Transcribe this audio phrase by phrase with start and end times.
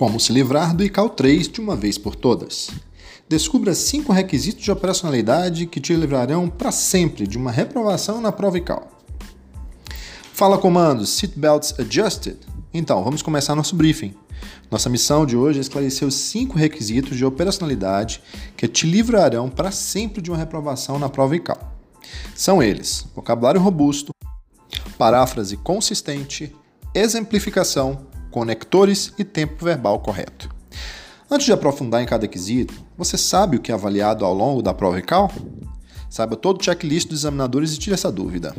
[0.00, 2.70] Como se livrar do ICAO 3 de uma vez por todas.
[3.28, 8.56] Descubra cinco requisitos de operacionalidade que te livrarão para sempre de uma reprovação na prova
[8.56, 8.88] ICAO.
[10.32, 12.38] Fala comandos, seatbelts adjusted.
[12.72, 14.14] Então, vamos começar nosso briefing.
[14.70, 18.22] Nossa missão de hoje é esclarecer os cinco requisitos de operacionalidade
[18.56, 21.58] que te livrarão para sempre de uma reprovação na prova ICAO.
[22.34, 24.14] São eles: vocabulário robusto,
[24.96, 26.56] paráfrase consistente,
[26.94, 30.48] exemplificação, conectores e tempo verbal correto.
[31.30, 34.74] Antes de aprofundar em cada quesito, você sabe o que é avaliado ao longo da
[34.74, 35.30] prova ICAL?
[36.08, 38.54] Saiba todo o checklist dos examinadores e tire essa dúvida.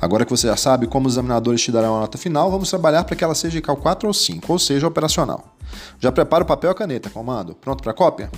[0.00, 3.04] Agora que você já sabe como os examinadores te darão a nota final, vamos trabalhar
[3.04, 5.56] para que ela seja ICAL 4 ou 5, ou seja, operacional.
[6.00, 7.54] Já prepara o papel e a caneta, comando.
[7.54, 8.30] Pronto para cópia?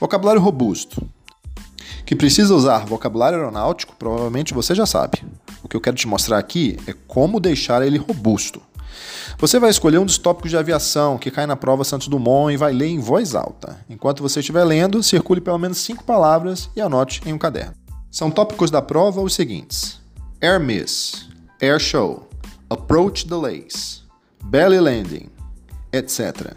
[0.00, 1.06] Vocabulário robusto.
[2.06, 5.22] Que precisa usar vocabulário aeronáutico, provavelmente você já sabe.
[5.62, 8.62] O que eu quero te mostrar aqui é como deixar ele robusto.
[9.38, 12.56] Você vai escolher um dos tópicos de aviação que cai na prova Santos Dumont e
[12.56, 13.84] vai ler em voz alta.
[13.88, 17.74] Enquanto você estiver lendo, circule pelo menos cinco palavras e anote em um caderno.
[18.10, 20.00] São tópicos da prova os seguintes:
[20.40, 21.28] Air Miss,
[21.60, 22.28] Air Show,
[22.68, 24.04] Approach Delays,
[24.44, 25.28] Belly Landing,
[25.92, 26.54] etc.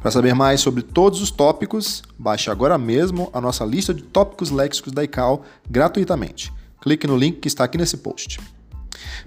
[0.00, 4.50] Para saber mais sobre todos os tópicos, baixe agora mesmo a nossa lista de tópicos
[4.50, 6.52] léxicos da ICAO gratuitamente.
[6.80, 8.40] Clique no link que está aqui nesse post.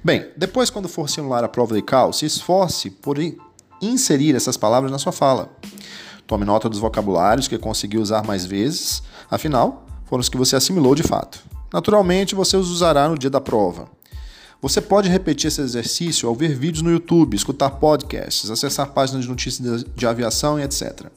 [0.03, 3.17] Bem, depois, quando for simular a prova de cal, se esforce por
[3.81, 5.49] inserir essas palavras na sua fala.
[6.27, 10.95] Tome nota dos vocabulários que conseguiu usar mais vezes, afinal, foram os que você assimilou
[10.95, 11.39] de fato.
[11.73, 13.89] Naturalmente, você os usará no dia da prova.
[14.61, 19.29] Você pode repetir esse exercício ao ver vídeos no YouTube, escutar podcasts, acessar páginas de
[19.29, 21.07] notícias de aviação e etc.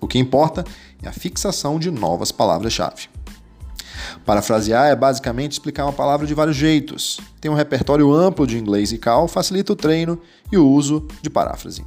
[0.00, 0.64] O que importa
[1.02, 3.08] é a fixação de novas palavras-chave.
[4.24, 7.20] Parafrasear é basicamente explicar uma palavra de vários jeitos.
[7.40, 11.30] Tem um repertório amplo de inglês e cal, facilita o treino e o uso de
[11.30, 11.84] paráfrase.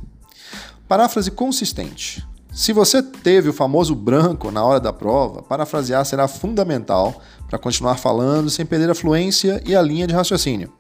[0.88, 2.26] Paráfrase consistente.
[2.54, 7.98] Se você teve o famoso branco na hora da prova, parafrasear será fundamental para continuar
[7.98, 10.72] falando sem perder a fluência e a linha de raciocínio.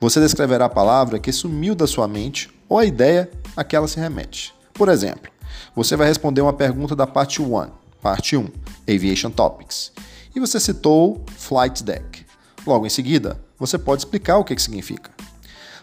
[0.00, 3.86] Você descreverá a palavra que sumiu da sua mente ou a ideia a que ela
[3.86, 4.54] se remete.
[4.72, 5.30] Por exemplo,
[5.76, 7.68] você vai responder uma pergunta da parte 1,
[8.00, 8.48] parte 1,
[8.88, 9.92] Aviation Topics,
[10.34, 12.24] e você citou flight deck.
[12.66, 15.10] Logo em seguida, você pode explicar o que, que significa.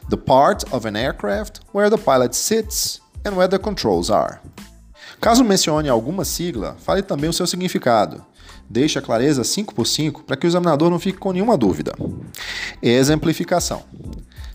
[0.09, 4.39] The part of an aircraft where the pilot sits and where the controls are.
[5.21, 8.25] Caso mencione alguma sigla, fale também o seu significado.
[8.69, 11.93] Deixe a clareza 5 por 5 para que o examinador não fique com nenhuma dúvida.
[12.81, 13.83] Exemplificação.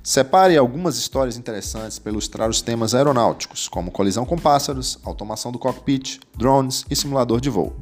[0.07, 5.59] Separe algumas histórias interessantes para ilustrar os temas aeronáuticos, como colisão com pássaros, automação do
[5.59, 7.75] cockpit, drones e simulador de voo.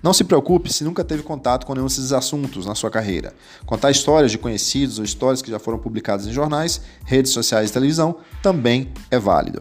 [0.00, 3.34] Não se preocupe se nunca teve contato com nenhum desses assuntos na sua carreira.
[3.66, 7.72] Contar histórias de conhecidos ou histórias que já foram publicadas em jornais, redes sociais e
[7.72, 9.60] televisão também é válido.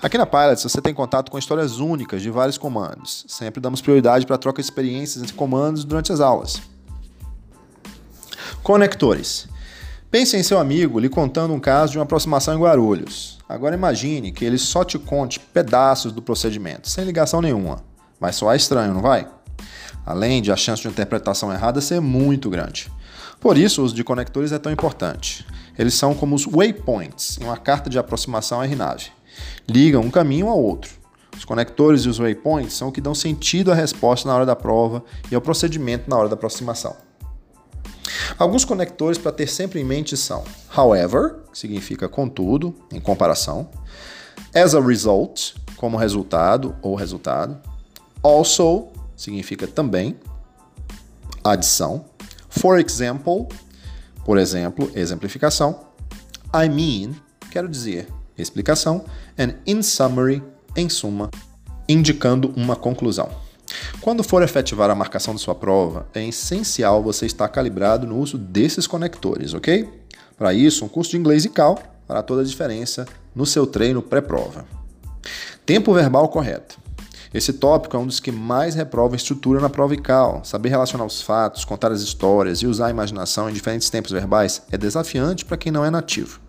[0.00, 3.24] Aqui na Pilots você tem contato com histórias únicas de vários comandos.
[3.26, 6.62] Sempre damos prioridade para a troca de experiências entre comandos durante as aulas.
[8.62, 9.52] Conectores.
[10.14, 13.36] Pense em seu amigo lhe contando um caso de uma aproximação em Guarulhos.
[13.48, 17.82] Agora imagine que ele só te conte pedaços do procedimento, sem ligação nenhuma.
[18.20, 19.26] Vai soar estranho, não vai?
[20.06, 22.92] Além de a chance de interpretação errada ser muito grande.
[23.40, 25.44] Por isso, o uso de conectores é tão importante.
[25.76, 29.06] Eles são como os waypoints em uma carta de aproximação RNAV.
[29.68, 30.92] Ligam um caminho ao outro.
[31.36, 34.54] Os conectores e os waypoints são o que dão sentido à resposta na hora da
[34.54, 36.94] prova e ao procedimento na hora da aproximação.
[38.38, 40.44] Alguns conectores para ter sempre em mente são
[40.76, 43.68] however, que significa contudo, em comparação,
[44.54, 47.60] as a result, como resultado ou resultado,
[48.22, 50.16] also, significa também,
[51.42, 52.04] adição,
[52.48, 53.46] for example,
[54.24, 55.80] por exemplo, exemplificação,
[56.54, 57.14] I mean,
[57.50, 58.08] quero dizer,
[58.38, 59.04] explicação,
[59.38, 60.42] and in summary,
[60.76, 61.30] em suma,
[61.88, 63.43] indicando uma conclusão.
[64.04, 68.36] Quando for efetivar a marcação de sua prova, é essencial você estar calibrado no uso
[68.36, 69.88] desses conectores, ok?
[70.36, 74.02] Para isso, um curso de inglês e cal fará toda a diferença no seu treino
[74.02, 74.66] pré-prova.
[75.64, 76.78] Tempo verbal correto.
[77.32, 80.44] Esse tópico é um dos que mais reprova estrutura na prova ICAL.
[80.44, 84.60] Saber relacionar os fatos, contar as histórias e usar a imaginação em diferentes tempos verbais
[84.70, 86.40] é desafiante para quem não é nativo.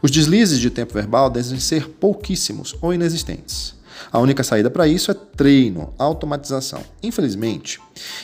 [0.00, 3.75] Os deslizes de tempo verbal devem ser pouquíssimos ou inexistentes.
[4.10, 6.82] A única saída para isso é treino, automatização.
[7.02, 7.80] Infelizmente,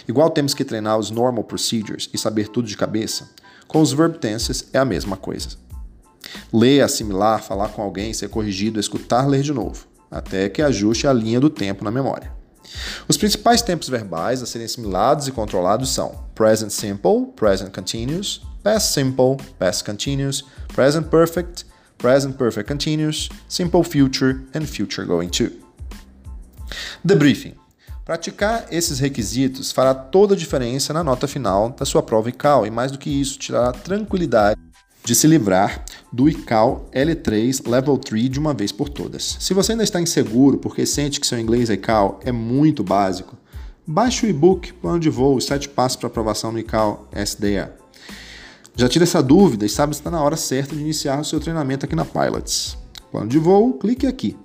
[0.09, 3.31] igual temos que treinar os normal procedures e saber tudo de cabeça,
[3.67, 5.51] com os verb tenses é a mesma coisa.
[6.53, 11.13] Ler, assimilar, falar com alguém, ser corrigido, escutar, ler de novo, até que ajuste a
[11.13, 12.31] linha do tempo na memória.
[13.09, 18.93] Os principais tempos verbais a serem assimilados e controlados são present simple, present continuous, past
[18.93, 20.45] simple, past continuous,
[20.75, 21.67] present perfect,
[21.99, 25.50] Present Perfect Continuous, Simple Future and Future Going To.
[27.05, 27.55] Debriefing.
[28.05, 32.71] Praticar esses requisitos fará toda a diferença na nota final da sua prova ICAO e,
[32.71, 34.61] mais do que isso, tirará tranquilidade
[35.05, 39.37] de se livrar do ICAO L3 Level 3 de uma vez por todas.
[39.41, 43.37] Se você ainda está inseguro porque sente que seu inglês ICAO é muito básico,
[43.87, 47.81] baixe o e-book Plano de Voo 7 Passos para Aprovação no ICAO SDA.
[48.75, 51.39] Já tira essa dúvida e sabe se está na hora certa de iniciar o seu
[51.39, 52.77] treinamento aqui na Pilots.
[53.11, 54.37] Plano de voo, clique aqui.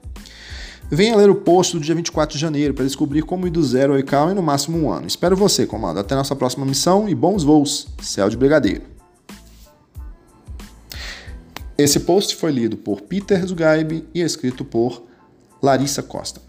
[0.90, 3.94] Venha ler o post do dia 24 de janeiro para descobrir como ir do zero
[3.94, 5.08] ao ICAO em no máximo um ano.
[5.08, 6.00] Espero você, comando.
[6.00, 7.88] Até nossa próxima missão e bons voos.
[8.02, 8.84] Céu de Brigadeiro.
[11.78, 15.04] Esse post foi lido por Peter Zugaib e escrito por
[15.62, 16.47] Larissa Costa.